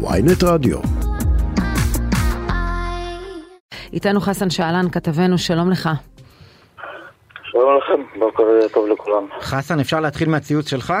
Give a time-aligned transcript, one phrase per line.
[0.00, 0.78] ויינט רדיו.
[3.92, 5.88] איתנו חסן שאלן, כתבנו, שלום לך.
[7.42, 9.26] שלום לכם, בוקר טוב לכולם.
[9.40, 10.92] חסן, אפשר להתחיל מהציוץ שלך?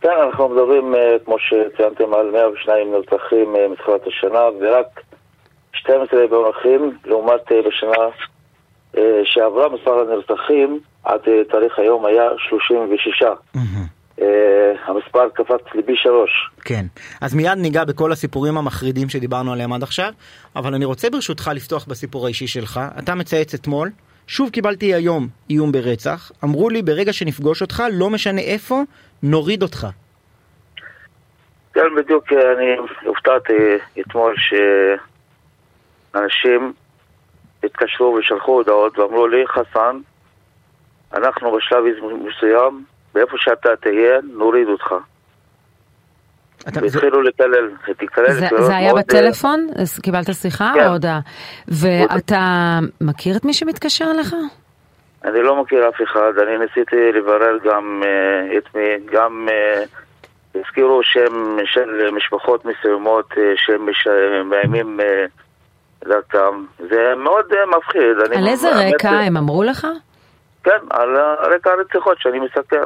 [0.00, 5.00] כן, אנחנו מדברים, אה, כמו שציינתם, על 102 נרצחים אה, מתחילת השנה, ורק
[5.72, 8.06] 12 פענוחים, לעומת אה, בשנה
[9.24, 11.20] שעברה מספר הנרצחים עד
[11.50, 13.22] תאריך היום היה 36.
[14.86, 16.50] המספר קפץ לי פי שלוש.
[16.64, 16.84] כן,
[17.20, 20.12] אז מיד ניגע בכל הסיפורים המחרידים שדיברנו עליהם עד עכשיו,
[20.56, 22.80] אבל אני רוצה ברשותך לפתוח בסיפור האישי שלך.
[22.98, 23.90] אתה מצייץ אתמול,
[24.26, 28.82] שוב קיבלתי היום איום ברצח, אמרו לי ברגע שנפגוש אותך, לא משנה איפה,
[29.22, 29.86] נוריד אותך.
[31.74, 32.76] כן, בדיוק, אני
[33.06, 33.52] הופתעתי
[34.00, 34.34] אתמול
[36.14, 36.72] שאנשים
[37.64, 40.00] התקשרו ושלחו הודעות ואמרו לי, חסן,
[41.14, 41.84] אנחנו בשלב
[42.24, 44.94] מסוים, באיפה שאתה תהיה, נוריד אותך.
[46.66, 48.32] והתחילו לקלל, תקלל.
[48.58, 49.66] זה היה בטלפון?
[50.02, 50.86] קיבלת שיחה כן.
[50.86, 51.20] או הודעה?
[51.68, 54.34] ואתה מכיר את מי שמתקשר אליך?
[55.24, 61.00] אני לא מכיר אף אחד, אני ניסיתי לברר גם uh, את מי, גם uh, הזכירו
[61.02, 64.06] שם של משפחות מסוימות uh, שהם מש...
[64.44, 66.64] מאיימים uh, דרכם.
[66.78, 68.36] זה מאוד uh, מפחיד.
[68.36, 69.86] על איזה רקע הם אמרו לך?
[70.64, 71.16] כן, על
[71.54, 72.84] רקע הרציחות שאני מסקר.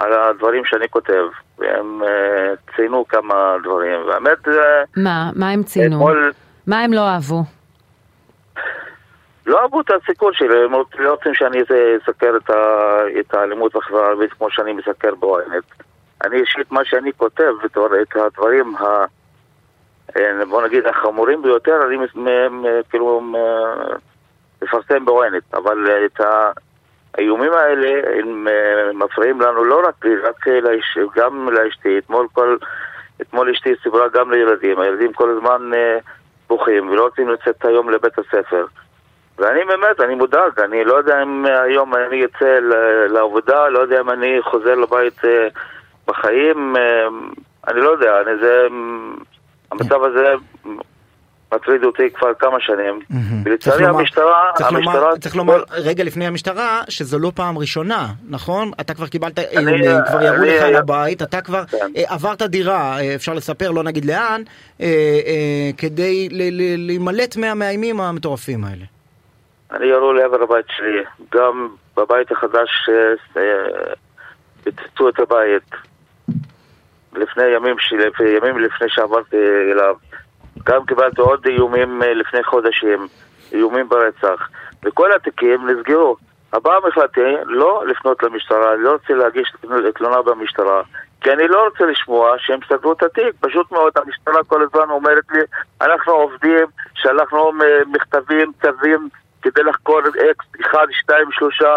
[0.00, 1.24] על הדברים שאני כותב,
[1.58, 4.48] והם uh, ציינו כמה דברים, והאמת...
[4.48, 4.50] Uh,
[4.96, 5.30] מה?
[5.36, 5.96] מה הם ציינו?
[5.96, 6.32] אתמול...
[6.66, 7.42] מה הם לא אהבו?
[9.46, 12.54] לא אהבו את הסיכון שלי, הם לא רוצים שאני אסקר את, ה...
[13.20, 15.64] את האלימות בחברה הערבית כמו שאני מסקר בוויינט.
[16.24, 19.04] אני אישית, מה שאני כותב, את הדברים ה...
[20.48, 21.96] בוא נגיד החמורים ביותר, אני
[22.90, 23.32] כאילו
[24.62, 26.50] מפרסם בוויינט, אבל את ה...
[27.14, 31.98] האיומים האלה הם uh, מפריעים לנו לא רק לי, רק לאש, גם לאשתי.
[31.98, 32.56] אתמול, כל,
[33.22, 36.02] אתמול אשתי סיפרה גם לילדים, הילדים כל הזמן uh,
[36.48, 38.66] בוכים ולא רוצים לצאת היום לבית הספר.
[39.38, 42.58] ואני באמת, אני מודאג, אני לא יודע אם היום אני אצא
[43.08, 45.58] לעבודה, לא יודע אם אני חוזר לבית uh,
[46.06, 48.66] בחיים, uh, אני לא יודע, אני זה...
[49.72, 50.34] המצב הזה
[51.54, 53.00] מטריד אותי כבר כמה שנים.
[53.44, 54.50] ולצערי המשטרה...
[54.54, 54.94] צריך המשטרה...
[54.94, 58.70] לומר, צריך לומר רגע לפני המשטרה שזו לא פעם ראשונה, נכון?
[58.80, 61.86] אתה כבר קיבלת איומים, כבר ירו לך על הבית, אתה כבר כן.
[62.06, 64.42] עברת דירה, אפשר לספר, לא נגיד לאן,
[65.78, 66.28] כדי
[66.78, 68.84] להימלט מהמאיימים המטורפים האלה.
[69.72, 71.02] אני ירו לעבר הבית שלי,
[71.34, 72.70] גם בבית החדש
[74.62, 75.70] פיצצו את הבית
[77.16, 77.76] לפני ימים,
[78.42, 79.36] ימים לפני שעברתי
[79.72, 79.94] אליו.
[80.64, 83.08] גם קיבלתי עוד איומים לפני חודשים,
[83.52, 84.48] איומים ברצח,
[84.84, 86.16] וכל התיקים נסגרו.
[86.52, 89.52] הפעם החלטתי לא לפנות למשטרה, אני לא רוצה להגיש
[89.94, 90.82] תלונה במשטרה,
[91.20, 93.34] כי אני לא רוצה לשמוע שהם סגרו את התיק.
[93.40, 95.40] פשוט מאוד, המשטרה כל הזמן אומרת לי,
[95.80, 97.52] אנחנו עובדים, שלחנו
[97.86, 99.08] מכתבים, צווים,
[99.42, 101.76] כדי לחקור אקס, אחד, שתיים, שלושה,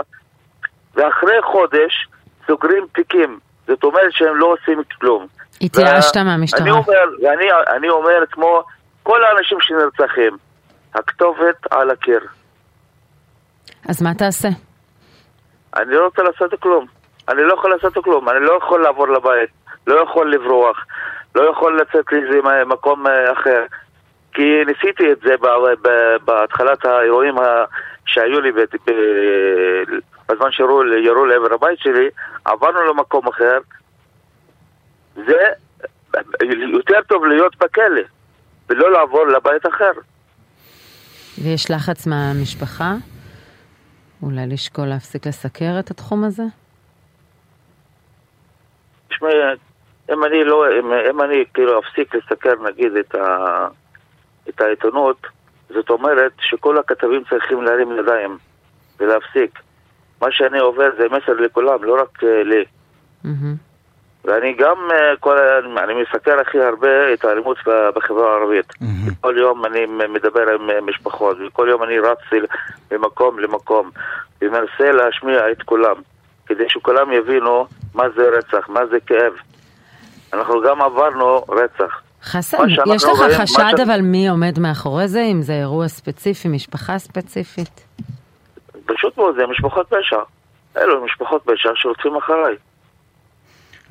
[0.96, 2.08] ואחרי חודש
[2.48, 3.40] סוגרים תיקים.
[3.68, 5.28] זאת אומרת שהם לא עושים כלום.
[5.62, 6.62] התייאשת מהמשטרה.
[6.62, 7.46] אני אומר, ואני
[7.78, 8.64] אני אומר כמו
[9.04, 10.38] כל האנשים שנרצחים,
[10.96, 12.20] הכתובת על הקיר.
[13.90, 14.48] אז מה תעשה?
[15.78, 16.86] אני לא רוצה לעשות כלום.
[17.30, 18.30] אני לא יכול לעשות כלום.
[18.30, 19.50] אני לא יכול לעבור לבית.
[19.88, 20.86] לא יכול לברוח.
[21.36, 23.66] לא יכול לצאת לאיזה מקום אחר.
[24.34, 25.36] כי ניסיתי את זה
[26.26, 27.36] בהתחלת האירועים
[28.06, 28.52] שהיו לי
[30.30, 32.10] בזמן שירו לעבר הבית שלי.
[32.46, 33.58] עברנו למקום אחר.
[35.16, 35.40] זה
[36.50, 38.02] יותר טוב להיות בכלא
[38.70, 39.92] ולא לעבור לבית אחר.
[41.44, 42.94] ויש לחץ מהמשפחה?
[44.24, 46.44] אולי לשקול להפסיק לסקר את התחום הזה?
[49.10, 49.34] תשמעי,
[50.14, 53.68] אם אני לא, אם, אם אני כאילו אפסיק לסקר נגיד את, ה,
[54.50, 55.28] את העיתונות,
[55.70, 58.38] זאת אומרת שכל הכתבים צריכים להרים ידיים
[59.00, 59.60] ולהפסיק.
[60.22, 62.66] מה שאני עובר זה מסר לכולם, לא רק uh, לי.
[63.26, 63.73] Mm-hmm.
[64.26, 64.78] ואני גם,
[65.20, 65.38] כל,
[65.84, 67.58] אני מסקר הכי הרבה את האלימות
[67.96, 68.70] בחברה הערבית.
[68.72, 69.12] Mm-hmm.
[69.22, 72.44] כל יום אני מדבר עם משפחות, וכל יום אני רץ
[72.92, 73.90] ממקום למקום,
[74.42, 75.96] ומנסה להשמיע את כולם,
[76.46, 79.34] כדי שכולם יבינו מה זה רצח, מה זה כאב.
[80.34, 82.02] אנחנו גם עברנו רצח.
[82.24, 82.58] חסן,
[82.96, 83.80] יש לך רואים, חשד ש...
[83.80, 85.22] אבל מי עומד מאחורי זה?
[85.22, 87.86] אם זה אירוע ספציפי, משפחה ספציפית?
[88.86, 90.20] פשוט מאוד, זה משפחות פשע.
[90.78, 92.56] אלו משפחות פשע שרוצים אחריי.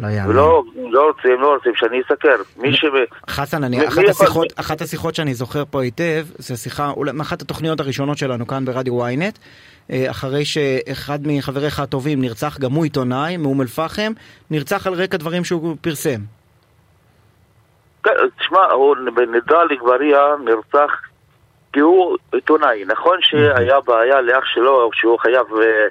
[0.00, 0.30] לא יאמן.
[0.30, 2.36] ולא לא רוצים, לא רוצים שאני אסקר.
[2.56, 2.84] מי ש...
[3.30, 7.80] חסן, אני, אחת, השיחות, אחת השיחות שאני זוכר פה היטב, זו שיחה, אולי מאחת התוכניות
[7.80, 9.38] הראשונות שלנו כאן ברדיו ynet,
[10.10, 14.12] אחרי שאחד מחבריך הטובים נרצח, גם הוא עיתונאי, מאום אל-פחם,
[14.50, 16.20] נרצח על רקע דברים שהוא פרסם.
[18.38, 18.96] תשמע, הוא
[19.32, 20.90] נדל אגבריה נרצח
[21.72, 22.84] כי הוא עיתונאי.
[22.86, 25.86] נכון שהיה בעיה לאח שלו, שהוא חייב אה,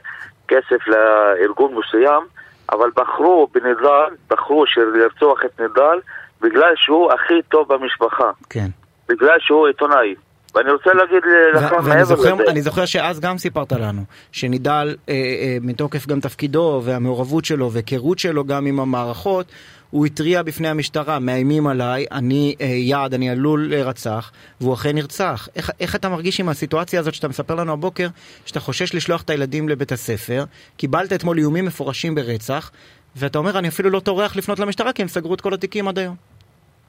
[0.48, 2.24] כסף לארגון מסוים,
[2.70, 6.00] אבל בחרו בנדל, בחרו לרצוח את נדל
[6.42, 8.32] בגלל שהוא הכי טוב במשפחה.
[8.50, 8.68] כן.
[9.10, 10.16] בגלל שהוא עיתונאי.
[10.56, 11.24] ואני רוצה להגיד
[11.54, 12.52] לך מעבר לזה.
[12.52, 18.20] אני זוכר שאז גם סיפרת לנו, שנידל אה, אה, מתוקף גם תפקידו והמעורבות שלו והיכרות
[18.20, 19.46] שלו גם עם המערכות,
[19.92, 25.48] הוא התריע בפני המשטרה, מאיימים עליי, אני אה, יעד, אני עלול להירצח, והוא אכן נרצח.
[25.56, 28.08] איך, איך אתה מרגיש עם הסיטואציה הזאת שאתה מספר לנו הבוקר,
[28.46, 30.44] שאתה חושש לשלוח את הילדים לבית הספר,
[30.78, 32.72] קיבלת אתמול איומים מפורשים ברצח,
[33.16, 36.00] ואתה אומר, אני אפילו לא טורח לפנות למשטרה כי הם סגרו את כל התיקים עד
[36.00, 36.16] היום.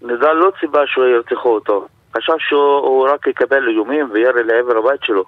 [0.03, 1.87] נדל לא ציבה שהוא ירצחו אותו.
[2.17, 5.25] חשב שהוא רק יקבל איומים וירי לעבר הבית שלו.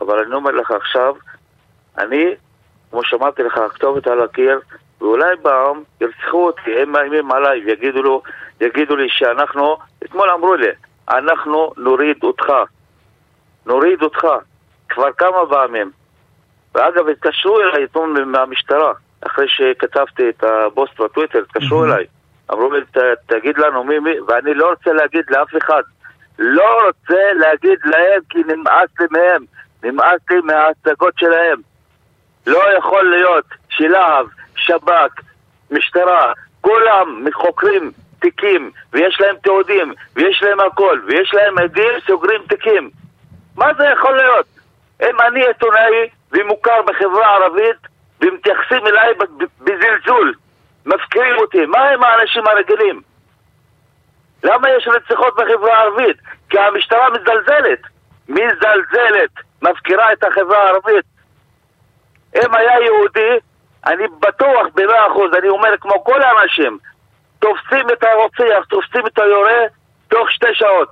[0.00, 1.14] אבל אני אומר לך עכשיו,
[1.98, 2.24] אני,
[2.90, 4.60] כמו שאמרתי לך, הכתובת על הקיר,
[5.00, 8.22] ואולי בעם ירצחו אותי, הם מאיימים עליי ויגידו לו,
[8.60, 10.68] יגידו לי שאנחנו, אתמול אמרו לי,
[11.10, 12.52] אנחנו נוריד אותך.
[13.66, 14.26] נוריד אותך.
[14.88, 15.90] כבר כמה פעמים.
[16.74, 18.92] ואגב, התקשרו אליי אתמול מהמשטרה,
[19.26, 22.06] אחרי שכתבתי את הפוסט בטוויטר, התקשרו אליי.
[22.52, 25.82] אמרו לי, "ת- תגיד לנו מי מי, ואני לא רוצה להגיד לאף אחד.
[26.38, 29.44] לא רוצה להגיד להם כי נמאס לי מהם.
[29.82, 31.60] נמאס לי מההצגות שלהם.
[32.46, 34.26] לא יכול להיות שלהב,
[34.68, 35.22] שב"כ,
[35.70, 42.90] משטרה, כולם חוקרים תיקים, ויש להם תיעודים, ויש להם הכל, ויש להם עדים, סוגרים תיקים.
[43.56, 44.46] מה זה יכול להיות?
[45.02, 47.76] אם אני עיתונאי ומוכר בחברה הערבית,
[48.20, 49.14] ומתייחסים אליי
[49.60, 50.34] בזלזול,
[50.86, 53.00] מפקירים אותי, מה הם האנשים הרגילים?
[54.44, 56.16] למה יש רציחות בחברה הערבית?
[56.50, 57.80] כי המשטרה מזלזלת.
[58.28, 59.30] מזלזלת.
[59.62, 61.04] מפקירה את החברה הערבית.
[62.36, 63.36] אם היה יהודי,
[63.88, 66.78] אני בטוח במאה אחוז, אני אומר כמו כל האנשים,
[67.38, 69.60] תופסים את הרוצח, תופסים את היורה
[70.08, 70.88] תוך שתי שעות.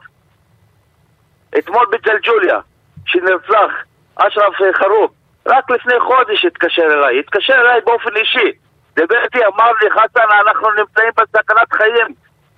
[1.58, 2.58] אתמול בג'לג'וליה,
[3.06, 3.72] שנרצח
[4.16, 5.12] אשרף חרוב,
[5.46, 8.52] רק לפני חודש התקשר אליי, התקשר אליי באופן אישי.
[8.96, 12.06] דיבר איתי, אמר לי, חסן, אנחנו נמצאים בסכנת חיים.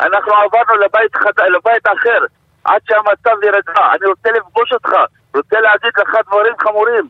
[0.00, 1.40] אנחנו עברנו לבית, חד...
[1.40, 2.18] לבית אחר,
[2.64, 3.92] עד שהמצב יירגע.
[3.92, 4.90] אני רוצה לפגוש אותך,
[5.34, 7.08] רוצה להגיד לך דברים חמורים.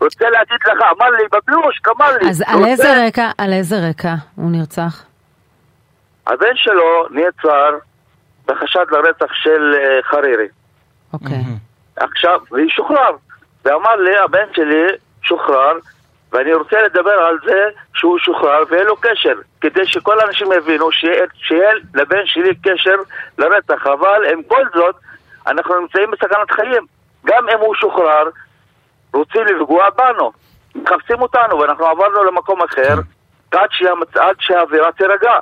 [0.00, 2.30] רוצה להגיד לך, אמר לי, בבלוש, אמר לי.
[2.30, 5.04] אז על איזה רקע, על איזה רקע הוא נרצח?
[6.26, 7.78] הבן שלו נעצר
[8.46, 10.48] בחשד לרצח של אה, חרירי.
[11.12, 11.42] אוקיי.
[11.96, 13.16] עכשיו, וישוחרר.
[13.64, 14.86] ואמר לי, הבן שלי
[15.22, 15.72] שוחרר,
[16.32, 21.70] ואני רוצה לדבר על זה שהוא שוחרר ואין לו קשר, כדי שכל האנשים יבינו שיהיה
[21.94, 22.96] לבן שלי קשר
[23.38, 24.94] לרצח, אבל עם כל זאת,
[25.46, 26.86] אנחנו נמצאים בסכנת חיים.
[27.26, 28.24] גם אם הוא שוחרר,
[29.14, 30.32] רוצים לפגוע בנו.
[30.74, 32.94] מחפשים אותנו, ואנחנו עברנו למקום אחר,
[33.52, 34.16] עד, שהמצ...
[34.16, 35.32] עד שהאווירה תירגע.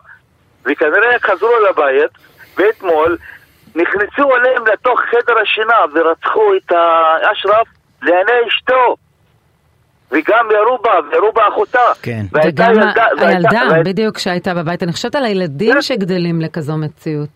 [0.64, 2.10] וכנראה חזרו לבית,
[2.56, 3.16] ואתמול
[3.76, 6.72] נכנסו אליהם לתוך חדר השינה ורצחו את
[7.32, 7.66] אשרף
[8.02, 8.96] לעיני אשתו.
[10.10, 11.78] וגם ירו בה, וירו באחותה.
[12.02, 12.22] כן.
[12.34, 14.82] וגם ילדה- הילדה, והייתה- בדיוק שהייתה בבית.
[14.82, 17.28] אני חושבת על הילדים שגדלים לכזו מציאות.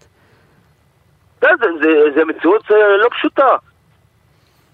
[1.40, 3.46] זה, זה, זה, זה מציאות אה, לא פשוטה.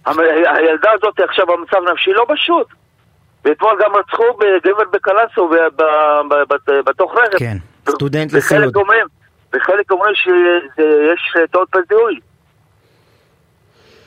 [0.07, 2.67] הילדה הזאת עכשיו במצב נפשי לא פשוט.
[3.45, 4.25] ואתמול גם רצחו
[4.65, 5.51] גבר בקלנסו
[6.87, 7.39] בתוך רכב.
[7.39, 7.57] כן,
[7.91, 8.77] סטודנט לסיעוד.
[9.55, 12.21] וחלק אומרים שיש טעות בזיהוי.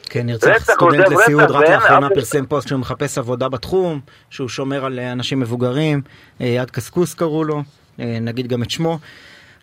[0.10, 4.86] כן, נרצח רצח, סטודנט לסיעוד, רק לאחרונה פרסם פוסט שהוא מחפש עבודה בתחום, שהוא שומר
[4.86, 6.02] על אה, אנשים מבוגרים,
[6.42, 7.64] אה, יד קסקוס קראו לו,
[8.00, 9.00] אה, נגיד גם את שמו.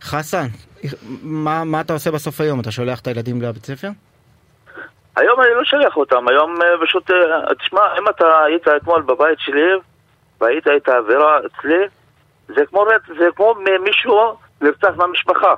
[0.03, 0.47] חסן,
[1.23, 2.61] מה, מה אתה עושה בסוף היום?
[2.61, 3.89] אתה שולח את הילדים לבית ספר?
[5.17, 9.39] היום אני לא שולח אותם, היום אה, פשוט, אה, תשמע, אם אתה היית אתמול בבית
[9.39, 9.71] שלי
[10.41, 11.79] והיית את האווירה אצלי,
[12.49, 12.87] זה כמו,
[13.19, 15.55] זה כמו מישהו נרצח מהמשפחה.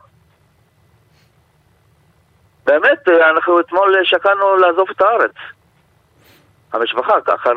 [2.67, 5.35] באמת, אה, אנחנו אתמול שקלנו לעזוב את הארץ.
[6.73, 7.51] המשפחה ככה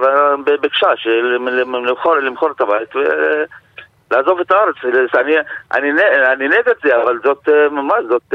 [0.61, 4.75] ביקשה למכור, למכור את הבית ולעזוב את הארץ.
[5.15, 5.35] אני,
[5.71, 5.91] אני,
[6.33, 8.33] אני נגד זה, אבל זאת ממש, זאת,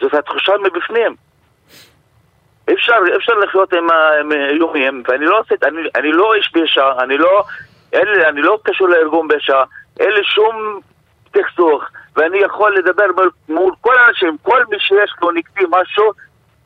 [0.00, 1.27] זאת התחושה מבפנים.
[2.72, 6.92] אפשר, אפשר לחיות עם, ה- עם איומים, ואני לא עושה, אני, אני לא איש פשע,
[7.02, 7.44] אני לא,
[7.92, 9.62] אין אני לא קשור לארגון פשע,
[10.00, 10.80] אין לי שום
[11.36, 11.84] סכסוך,
[12.16, 16.12] ואני יכול לדבר מול, מול כל האנשים, כל מי שיש לו נגדי משהו,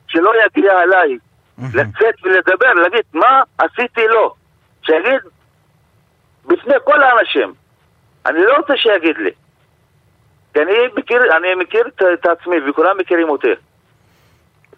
[0.07, 1.17] שלא יגיע אליי,
[1.73, 4.33] לצאת ולדבר, להגיד מה עשיתי לו,
[4.83, 5.19] שיגיד
[6.45, 7.53] בפני כל האנשים,
[8.25, 9.31] אני לא רוצה שיגיד לי,
[10.53, 13.53] כי אני מכיר, אני מכיר את, את עצמי וכולם מכירים אותי.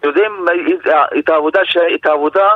[0.05, 0.31] יודעים
[1.19, 1.77] את העבודה, ש...
[1.95, 2.47] את העבודה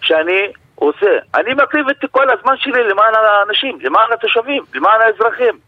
[0.00, 0.40] שאני
[0.74, 1.06] עושה.
[1.34, 5.58] אני מקריב את כל הזמן שלי למען האנשים, למען התושבים, למען האזרחים.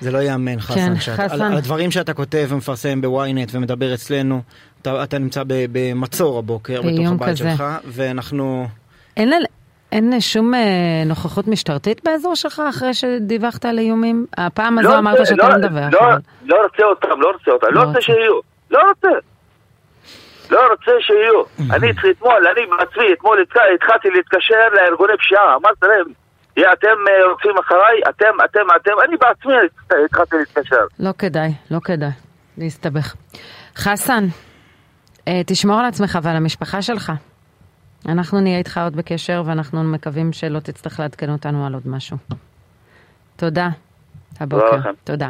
[0.00, 0.74] זה לא ייאמן, חסן.
[0.94, 1.34] כן, שאת, חסן.
[1.34, 4.40] על, על הדברים שאתה כותב ומפרסם בוויינט ומדבר אצלנו,
[4.82, 7.50] אתה, אתה נמצא ב, במצור הבוקר, בתוך הבית כזה.
[7.50, 8.66] שלך, ואנחנו...
[9.16, 9.44] אין, ל-
[9.92, 10.60] אין שום אה,
[11.06, 14.26] נוכחות משטרתית באזור שלך אחרי שדיווחת על איומים?
[14.36, 15.92] הפעם הזו אמרת רוצה- שאתה לא מדווח.
[15.92, 18.00] לא, אבל- לא רוצה אותם, לא רוצה אותם, לא לא רוצה.
[18.00, 18.40] שיהיו,
[18.70, 19.08] לא רוצה.
[20.50, 21.42] לא רוצה שיהיו.
[21.76, 26.06] אני אתמול, אני בעצמי, אתמול התחלתי להתקשר לארגוני פשיעה, אמרתי להם,
[26.56, 28.00] "יא, אתם אה, רוצים אחריי?
[28.08, 29.54] אתם, אתם, אתם, אני בעצמי
[30.04, 30.84] התחלתי להתקשר.
[30.98, 32.08] לא כדאי, לא כדאי
[32.58, 33.14] להסתבך.
[33.76, 34.24] חסן,
[35.28, 37.12] אה, תשמור על עצמך ועל המשפחה שלך.
[38.08, 42.16] אנחנו נהיה איתך עוד בקשר ואנחנו מקווים שלא תצטרך לעדכן אותנו על עוד משהו.
[43.36, 43.68] תודה.
[44.40, 44.76] הבוקר.
[45.04, 45.28] תודה.